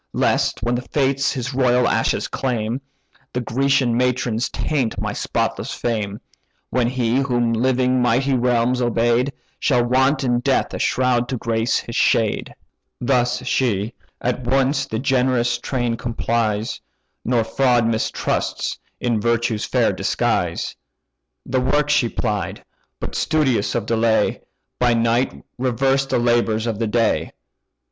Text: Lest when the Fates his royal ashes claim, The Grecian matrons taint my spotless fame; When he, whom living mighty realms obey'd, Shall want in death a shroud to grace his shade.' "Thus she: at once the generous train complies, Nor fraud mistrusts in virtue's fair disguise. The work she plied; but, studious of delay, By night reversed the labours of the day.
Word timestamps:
Lest 0.13 0.63
when 0.63 0.73
the 0.73 0.81
Fates 0.81 1.31
his 1.33 1.53
royal 1.53 1.87
ashes 1.87 2.27
claim, 2.27 2.81
The 3.33 3.39
Grecian 3.41 3.95
matrons 3.95 4.49
taint 4.49 4.99
my 4.99 5.13
spotless 5.13 5.75
fame; 5.75 6.19
When 6.71 6.87
he, 6.87 7.17
whom 7.17 7.53
living 7.53 8.01
mighty 8.01 8.33
realms 8.33 8.81
obey'd, 8.81 9.31
Shall 9.59 9.85
want 9.85 10.23
in 10.23 10.39
death 10.39 10.73
a 10.73 10.79
shroud 10.79 11.29
to 11.29 11.37
grace 11.37 11.77
his 11.77 11.95
shade.' 11.95 12.51
"Thus 12.99 13.45
she: 13.45 13.93
at 14.19 14.43
once 14.43 14.87
the 14.87 14.97
generous 14.97 15.59
train 15.59 15.97
complies, 15.97 16.81
Nor 17.23 17.43
fraud 17.43 17.85
mistrusts 17.85 18.79
in 18.99 19.21
virtue's 19.21 19.65
fair 19.65 19.93
disguise. 19.93 20.75
The 21.45 21.61
work 21.61 21.91
she 21.91 22.09
plied; 22.09 22.65
but, 22.99 23.13
studious 23.13 23.75
of 23.75 23.85
delay, 23.85 24.41
By 24.79 24.95
night 24.95 25.43
reversed 25.59 26.09
the 26.09 26.17
labours 26.17 26.65
of 26.65 26.79
the 26.79 26.87
day. 26.87 27.33